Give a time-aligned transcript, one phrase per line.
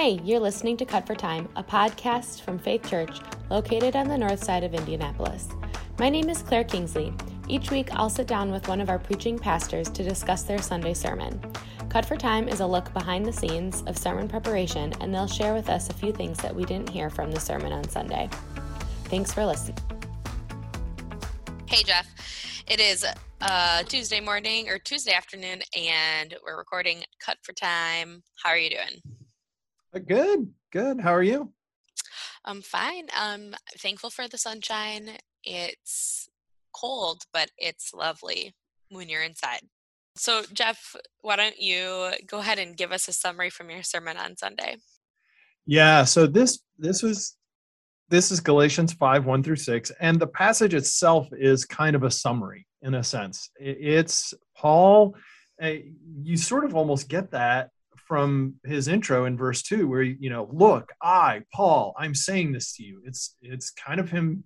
[0.00, 3.20] Hey, you're listening to Cut for Time, a podcast from Faith Church
[3.50, 5.46] located on the north side of Indianapolis.
[5.98, 7.12] My name is Claire Kingsley.
[7.48, 10.94] Each week, I'll sit down with one of our preaching pastors to discuss their Sunday
[10.94, 11.38] sermon.
[11.90, 15.52] Cut for Time is a look behind the scenes of sermon preparation, and they'll share
[15.52, 18.30] with us a few things that we didn't hear from the sermon on Sunday.
[19.04, 19.76] Thanks for listening.
[21.66, 22.08] Hey, Jeff.
[22.66, 23.04] It is
[23.42, 28.22] uh, Tuesday morning or Tuesday afternoon, and we're recording Cut for Time.
[28.42, 29.19] How are you doing?
[29.94, 31.00] Uh, good, good.
[31.00, 31.52] How are you?
[32.44, 33.08] I'm fine.
[33.14, 35.10] I'm thankful for the sunshine.
[35.42, 36.28] It's
[36.72, 38.54] cold, but it's lovely
[38.90, 39.62] when you're inside.
[40.16, 44.16] So, Jeff, why don't you go ahead and give us a summary from your sermon
[44.16, 44.76] on Sunday?
[45.66, 46.04] Yeah.
[46.04, 47.36] So this this was
[48.08, 52.10] this is Galatians five one through six, and the passage itself is kind of a
[52.10, 53.50] summary in a sense.
[53.58, 55.16] It's Paul.
[55.60, 55.80] Eh,
[56.22, 57.70] you sort of almost get that
[58.10, 62.74] from his intro in verse 2 where you know look i paul i'm saying this
[62.74, 63.00] to you.
[63.04, 64.42] It's it's kind of him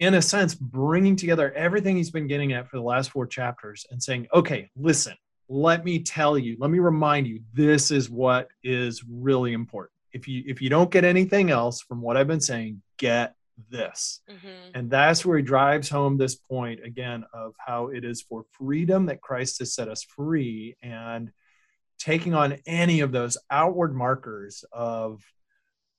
[0.00, 3.84] in a sense bringing together everything he's been getting at for the last four chapters
[3.90, 5.14] and saying okay listen
[5.50, 9.92] let me tell you let me remind you this is what is really important.
[10.14, 13.34] If you if you don't get anything else from what i've been saying get
[13.68, 14.22] this.
[14.30, 14.70] Mm-hmm.
[14.72, 19.04] and that's where he drives home this point again of how it is for freedom
[19.06, 21.30] that christ has set us free and
[22.04, 25.22] taking on any of those outward markers of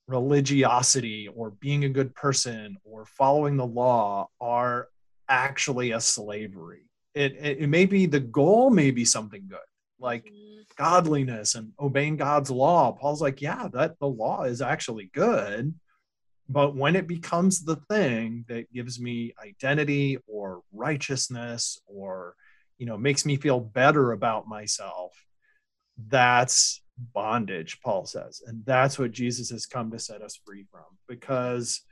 [0.06, 4.86] religiosity or being a good person or following the law are
[5.28, 6.88] actually a slavery.
[7.12, 9.58] It, it, it may be the goal, may be something good,
[9.98, 10.60] like mm-hmm.
[10.76, 12.92] godliness and obeying God's law.
[12.92, 15.74] Paul's like, yeah, that the law is actually good.
[16.48, 22.36] But when it becomes the thing that gives me identity or righteousness or,
[22.78, 25.25] you know, makes me feel better about myself,
[26.08, 26.82] that's
[27.14, 28.42] bondage paul says.
[28.46, 30.84] And that's what jesus has come to set us free from.
[31.08, 31.82] Because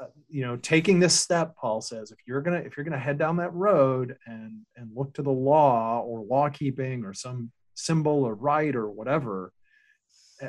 [0.00, 3.18] uh, you know taking this step paul says if you're gonna if you're gonna head
[3.18, 8.24] down that road and and look to the law or law keeping or some symbol
[8.24, 9.52] or rite or whatever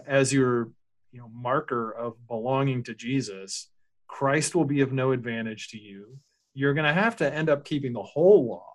[0.06, 0.70] as your
[1.14, 3.70] you know marker of belonging to jesus
[4.08, 6.18] christ will be of no advantage to you.
[6.54, 8.74] You're to have to end up keeping the whole law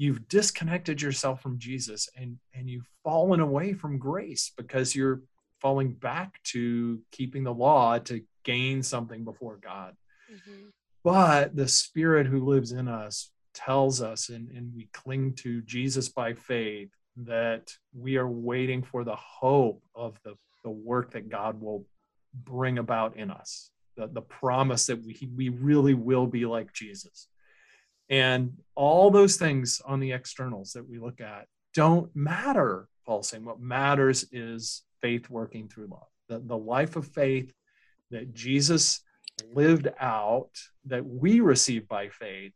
[0.00, 5.20] you've disconnected yourself from Jesus and and you've fallen away from grace because you're
[5.60, 9.94] falling back to keeping the law to gain something before God.
[10.32, 10.68] Mm-hmm.
[11.04, 16.08] But the spirit who lives in us tells us and, and we cling to Jesus
[16.08, 20.34] by faith that we are waiting for the hope of the,
[20.64, 21.84] the work that God will
[22.32, 23.70] bring about in us.
[23.98, 27.28] The, the promise that we, we really will be like Jesus.
[28.10, 33.44] And all those things on the externals that we look at don't matter, Paul's saying.
[33.44, 36.08] What matters is faith working through love.
[36.28, 37.52] The, the life of faith
[38.10, 39.00] that Jesus
[39.54, 40.50] lived out,
[40.86, 42.52] that we receive by faith,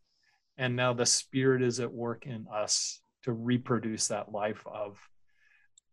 [0.59, 4.99] and now the Spirit is at work in us to reproduce that life of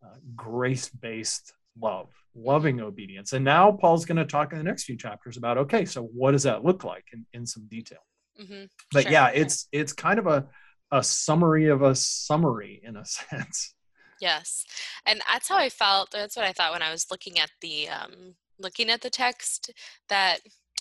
[0.04, 3.34] uh, grace based love, loving obedience.
[3.34, 6.32] And now Paul's going to talk in the next few chapters about okay, so what
[6.32, 8.00] does that look like in, in some detail?
[8.40, 8.66] Mm-hmm.
[8.92, 9.12] But sure.
[9.12, 10.48] yeah, it's it's kind of a
[10.92, 13.74] a summary of a summary in a sense.
[14.20, 14.66] Yes,
[15.06, 16.12] and that's how I felt.
[16.12, 19.72] That's what I thought when I was looking at the um, looking at the text.
[20.10, 20.40] That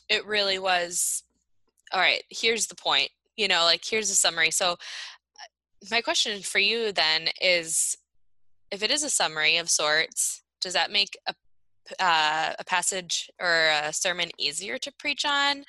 [0.08, 1.22] it really was.
[1.92, 3.10] All right, here's the point.
[3.36, 4.50] You know, like here's a summary.
[4.50, 4.76] So,
[5.90, 7.96] my question for you then is,
[8.70, 11.34] if it is a summary of sorts, does that make a
[11.98, 15.64] uh, a passage or a sermon easier to preach on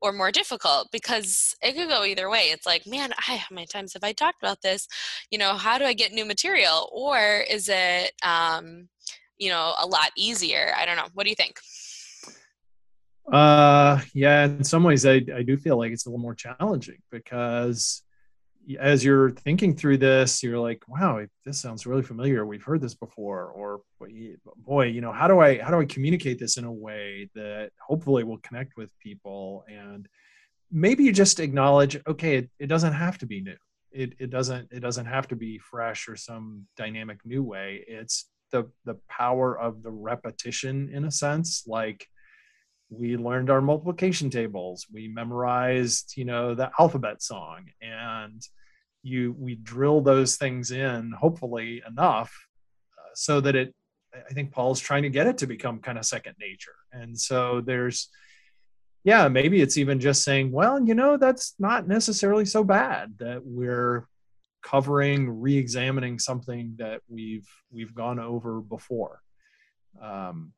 [0.00, 2.44] or more difficult because it could go either way.
[2.50, 4.86] It's like, man, I how many times have I talked about this?
[5.30, 6.88] You know, how do I get new material?
[6.92, 8.88] Or is it um,
[9.38, 10.72] you know, a lot easier?
[10.76, 11.08] I don't know.
[11.14, 11.58] What do you think?
[13.30, 16.96] Uh yeah, in some ways I, I do feel like it's a little more challenging
[17.10, 18.02] because
[18.78, 22.44] as you're thinking through this, you're like, wow, this sounds really familiar.
[22.44, 23.46] We've heard this before.
[23.46, 23.80] Or
[24.58, 27.70] boy, you know, how do I how do I communicate this in a way that
[27.80, 29.64] hopefully will connect with people?
[29.68, 30.08] And
[30.70, 33.56] maybe you just acknowledge, okay, it, it doesn't have to be new.
[33.90, 37.84] It it doesn't it doesn't have to be fresh or some dynamic new way.
[37.88, 42.06] It's the the power of the repetition in a sense, like
[42.90, 48.48] we learned our multiplication tables we memorized you know the alphabet song and
[49.02, 52.32] you we drill those things in hopefully enough
[52.98, 53.74] uh, so that it
[54.14, 57.60] i think paul's trying to get it to become kind of second nature and so
[57.60, 58.08] there's
[59.04, 63.40] yeah maybe it's even just saying well you know that's not necessarily so bad that
[63.44, 64.06] we're
[64.62, 69.22] covering re-examining something that we've we've gone over before
[70.00, 70.52] Um,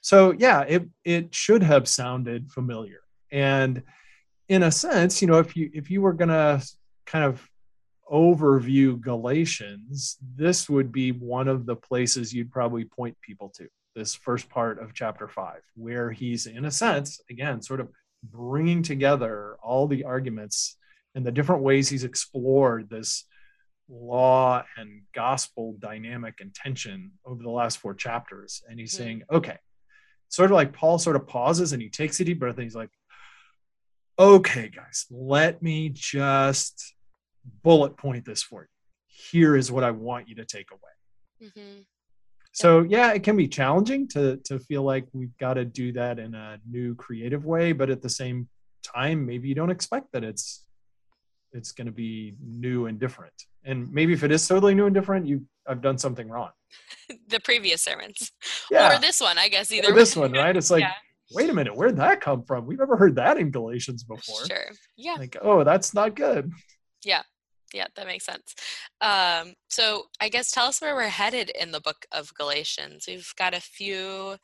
[0.00, 3.00] so yeah, it it should have sounded familiar.
[3.30, 3.82] And
[4.48, 6.62] in a sense, you know, if you if you were gonna
[7.06, 7.46] kind of
[8.12, 13.68] overview Galatians, this would be one of the places you'd probably point people to.
[13.94, 17.88] This first part of chapter five, where he's in a sense, again, sort of
[18.22, 20.76] bringing together all the arguments
[21.14, 23.24] and the different ways he's explored this
[23.88, 28.62] law and gospel dynamic and tension over the last four chapters.
[28.68, 29.02] And he's mm-hmm.
[29.02, 29.56] saying, okay,
[30.28, 32.76] sort of like Paul sort of pauses and he takes a deep breath and he's
[32.76, 32.90] like,
[34.18, 36.94] okay, guys, let me just
[37.62, 38.68] bullet point this for you.
[39.06, 41.50] Here is what I want you to take away.
[41.50, 41.80] Mm-hmm.
[42.52, 46.18] So yeah, it can be challenging to to feel like we've got to do that
[46.18, 48.48] in a new creative way, but at the same
[48.82, 50.64] time, maybe you don't expect that it's
[51.52, 53.32] it's going to be new and different.
[53.64, 56.50] And maybe if it is totally new and different, you I've done something wrong.
[57.28, 58.32] the previous sermons,
[58.70, 58.96] yeah.
[58.96, 59.92] or this one, I guess either.
[59.92, 60.56] Or this one, right?
[60.56, 60.92] It's like, yeah.
[61.32, 62.66] wait a minute, where'd that come from?
[62.66, 64.46] We've never heard that in Galatians before.
[64.46, 64.70] Sure.
[64.96, 65.14] Yeah.
[65.14, 66.50] Like, oh, that's not good.
[67.04, 67.22] Yeah.
[67.74, 68.54] Yeah, that makes sense.
[69.00, 73.04] Um, so I guess tell us where we're headed in the book of Galatians.
[73.06, 74.36] We've got a few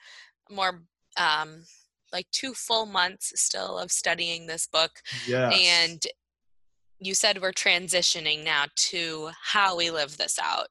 [0.51, 0.83] more
[1.19, 1.65] um,
[2.13, 4.91] like two full months still of studying this book.
[5.27, 5.59] Yes.
[5.59, 6.03] And
[6.99, 10.69] you said we're transitioning now to how we live this out.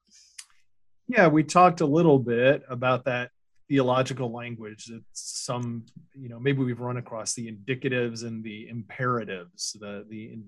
[1.06, 3.30] Yeah, we talked a little bit about that
[3.68, 5.84] theological language that some,
[6.14, 9.76] you know, maybe we've run across the indicatives and the imperatives.
[9.78, 10.38] The the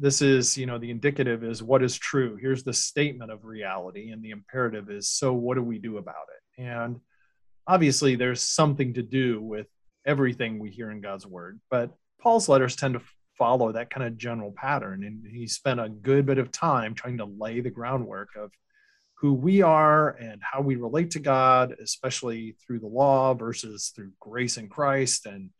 [0.00, 2.36] this is, you know, the indicative is what is true.
[2.40, 6.26] Here's the statement of reality, and the imperative is so what do we do about
[6.34, 6.62] it?
[6.62, 7.00] And
[7.66, 9.66] obviously, there's something to do with
[10.06, 13.02] everything we hear in God's word, but Paul's letters tend to
[13.36, 15.04] follow that kind of general pattern.
[15.04, 18.50] And he spent a good bit of time trying to lay the groundwork of
[19.14, 24.12] who we are and how we relate to God, especially through the law versus through
[24.18, 25.26] grace in Christ.
[25.26, 25.50] And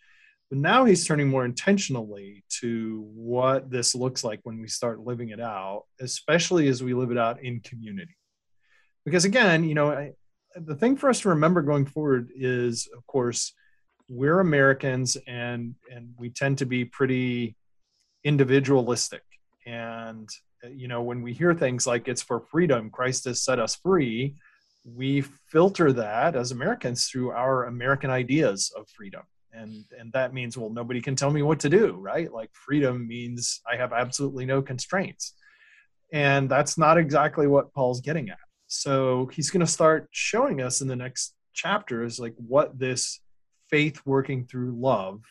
[0.50, 5.31] but now he's turning more intentionally to what this looks like when we start living
[5.31, 8.17] it out, especially as we live it out in community.
[9.05, 10.12] Because again, you know, I,
[10.56, 13.52] the thing for us to remember going forward is, of course,
[14.08, 17.56] we're Americans and and we tend to be pretty
[18.25, 19.23] individualistic
[19.67, 20.29] and
[20.69, 24.35] you know when we hear things like it's for freedom christ has set us free
[24.85, 30.56] we filter that as americans through our american ideas of freedom and and that means
[30.56, 34.47] well nobody can tell me what to do right like freedom means i have absolutely
[34.47, 35.35] no constraints
[36.12, 40.81] and that's not exactly what paul's getting at so he's going to start showing us
[40.81, 43.20] in the next chapter is like what this
[43.69, 45.23] faith working through love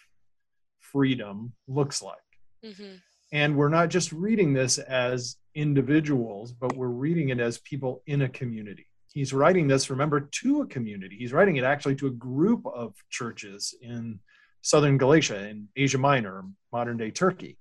[0.80, 2.18] freedom looks like
[2.64, 2.96] Mm-hmm.
[3.32, 8.24] And we're not just reading this as individuals, but we're reading it as people in
[8.24, 8.88] a community.
[9.20, 11.18] He's writing this, remember, to a community.
[11.20, 14.18] He's writing it actually to a group of churches in
[14.62, 17.58] southern Galatia, in Asia Minor, modern day Turkey.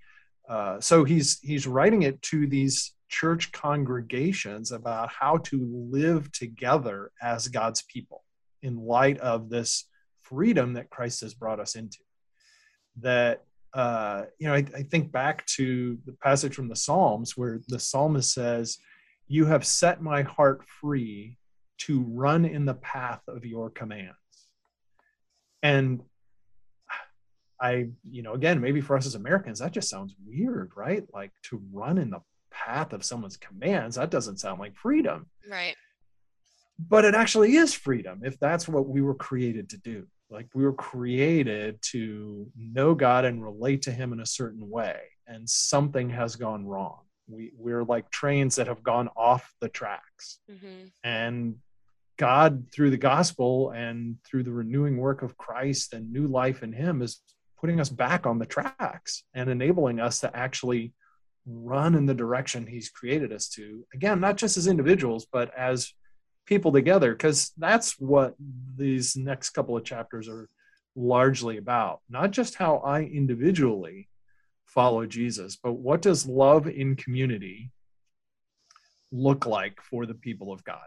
[0.49, 7.11] Uh, so he's he's writing it to these church congregations about how to live together
[7.21, 8.23] as God's people
[8.63, 9.87] in light of this
[10.23, 11.99] freedom that Christ has brought us into.
[12.99, 13.43] That
[13.75, 17.81] uh, you know, I, I, think back to the passage from the Psalms where the
[17.81, 18.79] psalmist says,
[19.27, 21.37] You have set my heart free
[21.78, 24.16] to run in the path of your commands.
[25.62, 26.02] And
[27.61, 31.04] I, you know, again, maybe for us as Americans, that just sounds weird, right?
[31.12, 32.20] Like to run in the
[32.50, 35.26] path of someone's commands, that doesn't sound like freedom.
[35.49, 35.75] Right.
[36.78, 40.06] But it actually is freedom if that's what we were created to do.
[40.30, 44.99] Like we were created to know God and relate to Him in a certain way,
[45.26, 47.00] and something has gone wrong.
[47.28, 50.88] We we're like trains that have gone off the tracks, mm-hmm.
[51.02, 51.56] and
[52.19, 56.73] God, through the gospel and through the renewing work of Christ and new life in
[56.73, 57.21] Him, is
[57.61, 60.93] putting us back on the tracks and enabling us to actually
[61.47, 63.87] run in the direction He's created us to.
[63.95, 65.93] Again, not just as individuals, but as
[66.45, 68.35] people together because that's what
[68.75, 70.49] these next couple of chapters are
[70.97, 74.09] largely about not just how i individually
[74.65, 77.71] follow jesus but what does love in community
[79.13, 80.87] look like for the people of god.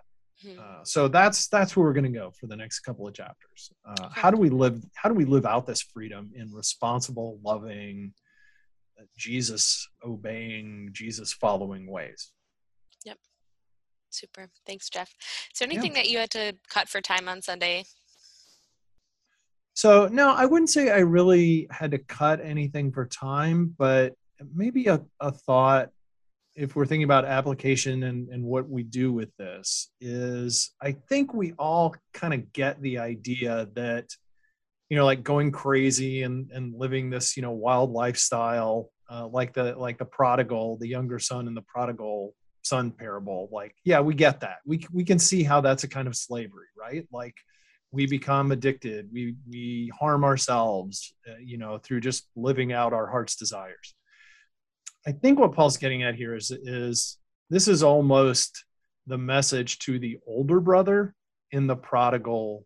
[0.59, 3.71] Uh, so that's that's where we're going to go for the next couple of chapters
[3.85, 8.13] uh, how do we live how do we live out this freedom in responsible loving
[8.99, 12.31] uh, jesus obeying jesus following ways
[13.05, 13.17] Yep.
[14.09, 14.49] Super.
[14.65, 15.09] Thanks, Jeff.
[15.53, 16.01] Is there anything yeah.
[16.01, 17.85] that you had to cut for time on Sunday?
[19.73, 24.13] So, no, I wouldn't say I really had to cut anything for time, but
[24.53, 25.89] maybe a, a thought
[26.55, 31.33] if we're thinking about application and, and what we do with this is i think
[31.33, 34.05] we all kind of get the idea that
[34.89, 39.53] you know like going crazy and and living this you know wild lifestyle uh, like
[39.53, 44.13] the like the prodigal the younger son and the prodigal son parable like yeah we
[44.13, 44.57] get that.
[44.65, 47.07] We we can see how that's a kind of slavery right?
[47.11, 47.35] Like
[47.91, 49.09] we become addicted.
[49.11, 53.95] We we harm ourselves uh, you know through just living out our heart's desires
[55.07, 57.17] i think what paul's getting at here is is
[57.49, 58.65] this is almost
[59.07, 61.13] the message to the older brother
[61.51, 62.65] in the prodigal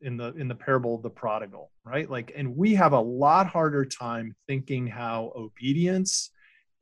[0.00, 2.08] in the in the parable of the prodigal right?
[2.10, 6.30] Like and we have a lot harder time thinking how obedience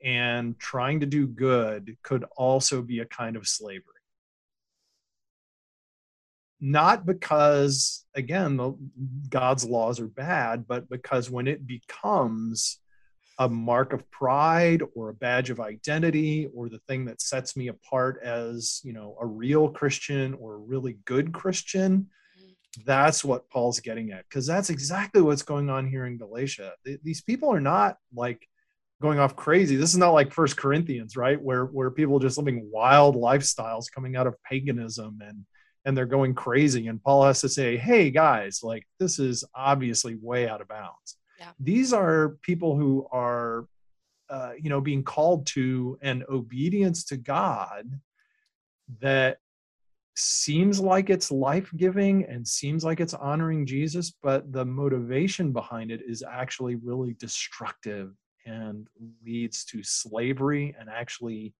[0.04, 3.82] and trying to do good could also be a kind of slavery.
[6.60, 8.76] Not because again the,
[9.28, 12.78] god's laws are bad but because when it becomes
[13.38, 17.68] a mark of pride or a badge of identity or the thing that sets me
[17.68, 22.08] apart as you know a real christian or a really good christian
[22.84, 26.72] that's what paul's getting at because that's exactly what's going on here in galatia.
[27.02, 28.46] These people are not like
[29.00, 29.76] going off crazy.
[29.76, 33.90] This is not like first corinthians right where where people are just living wild lifestyles
[33.92, 35.44] coming out of paganism and
[35.84, 40.16] and they're going crazy and paul has to say hey guys like this is obviously
[40.20, 41.50] way out of bounds yeah.
[41.60, 43.66] these are people who are
[44.28, 48.00] uh, you know being called to an obedience to god
[49.00, 49.38] that
[50.18, 56.00] seems like it's life-giving and seems like it's honoring jesus but the motivation behind it
[56.06, 58.12] is actually really destructive
[58.46, 58.86] and
[59.24, 61.52] leads to slavery and actually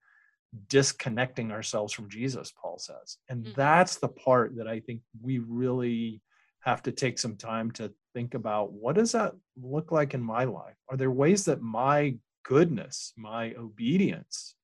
[0.68, 3.18] disconnecting ourselves from Jesus, Paul says.
[3.28, 3.52] And mm-hmm.
[3.56, 6.23] that's the part that I think we really
[6.66, 10.44] have to take some time to think about what does that look like in my
[10.44, 10.75] life?
[10.90, 14.54] Are there ways that my goodness, my obedience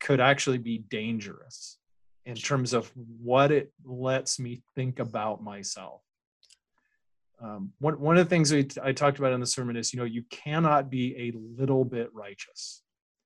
[0.00, 1.78] could actually be dangerous
[2.24, 6.02] in terms of what it lets me think about myself?
[7.40, 10.00] Um, one, one of the things we, I talked about in the sermon is, you
[10.00, 12.82] know, you cannot be a little bit righteous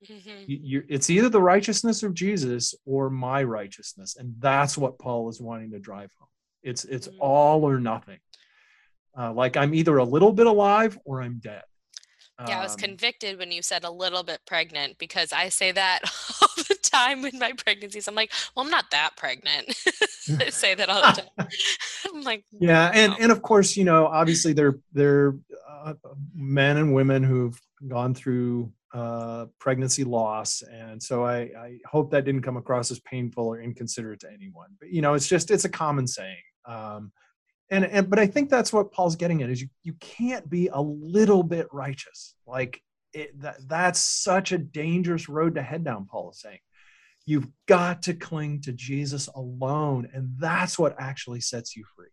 [0.09, 0.43] Mm-hmm.
[0.47, 5.41] You, it's either the righteousness of Jesus or my righteousness, and that's what Paul is
[5.41, 6.29] wanting to drive home.
[6.63, 7.21] It's it's mm-hmm.
[7.21, 8.19] all or nothing.
[9.17, 11.63] Uh, like I'm either a little bit alive or I'm dead.
[12.47, 15.71] Yeah, I was um, convicted when you said a little bit pregnant because I say
[15.71, 15.99] that
[16.41, 18.07] all the time in my pregnancies.
[18.07, 19.67] I'm like, well, I'm not that pregnant.
[20.39, 21.47] I say that all the time.
[22.13, 25.35] I'm like, yeah, and and of course, you know, obviously they're they're
[25.69, 25.93] uh,
[26.35, 32.25] men and women who've gone through uh, pregnancy loss, and so I, I, hope that
[32.25, 34.69] didn't come across as painful or inconsiderate to anyone.
[34.79, 36.37] But you know, it's just it's a common saying.
[36.65, 37.11] Um,
[37.69, 40.67] and, and but I think that's what Paul's getting at is you you can't be
[40.67, 42.35] a little bit righteous.
[42.45, 42.81] Like
[43.13, 46.05] it, that that's such a dangerous road to head down.
[46.05, 46.59] Paul is saying.
[47.25, 52.09] You've got to cling to Jesus alone, and that's what actually sets you free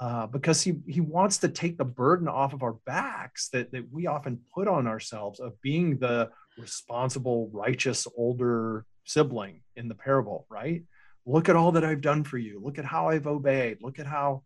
[0.00, 3.92] uh, because he, he wants to take the burden off of our backs that, that
[3.92, 10.46] we often put on ourselves of being the responsible, righteous older sibling in the parable,
[10.48, 10.84] right?
[11.28, 12.58] Look at all that I've done for you.
[12.58, 13.82] Look at how I've obeyed.
[13.82, 14.44] Look at how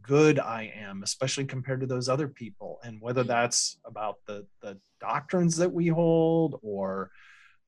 [0.00, 2.80] good I am, especially compared to those other people.
[2.82, 3.28] And whether mm-hmm.
[3.28, 7.10] that's about the, the doctrines that we hold or,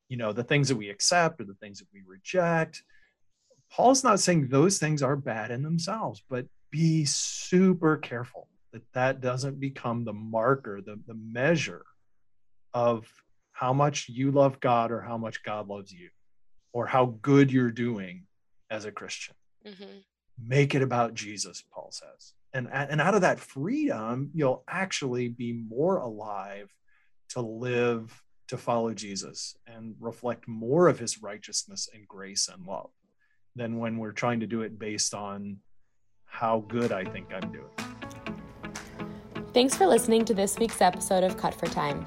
[0.08, 2.82] you know, the things that we accept or the things that we reject.
[3.70, 9.20] Paul's not saying those things are bad in themselves, but be super careful that that
[9.20, 11.84] doesn't become the marker, the, the measure
[12.72, 13.06] of
[13.52, 16.08] how much you love God or how much God loves you
[16.72, 18.24] or how good you're doing
[18.70, 19.34] as a Christian.
[19.66, 19.98] Mm-hmm.
[20.38, 22.32] Make it about Jesus, Paul says.
[22.52, 26.72] And, and out of that freedom, you'll actually be more alive
[27.30, 32.90] to live to follow Jesus and reflect more of his righteousness and grace and love
[33.56, 35.58] than when we're trying to do it based on
[36.26, 37.70] how good I think I'm doing.
[39.52, 42.06] Thanks for listening to this week's episode of Cut for Time.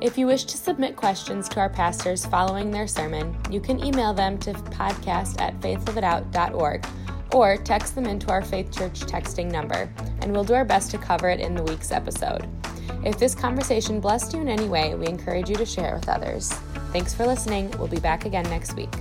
[0.00, 4.14] If you wish to submit questions to our pastors following their sermon, you can email
[4.14, 6.86] them to podcast at faithliveitout.org
[7.32, 10.98] or text them into our Faith Church texting number, and we'll do our best to
[10.98, 12.48] cover it in the week's episode.
[13.04, 16.08] If this conversation blessed you in any way, we encourage you to share it with
[16.08, 16.50] others.
[16.92, 17.70] Thanks for listening.
[17.72, 18.92] We'll be back again next week.